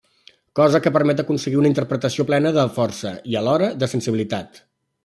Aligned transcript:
Cosa 0.59 0.79
que 0.85 0.91
permet 0.95 1.21
aconseguir 1.23 1.59
una 1.65 1.71
interpretació 1.73 2.27
plena 2.31 2.55
de 2.57 2.67
força, 2.79 3.13
i 3.35 3.41
alhora, 3.45 3.71
de 3.85 3.93
sensibilitat. 3.95 4.65